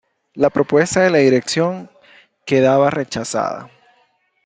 La 0.33 0.49
propuesta 0.49 1.01
de 1.01 1.11
la 1.11 1.19
dirección 1.19 1.87
quedaba 2.43 2.89
rechazada. 2.89 3.69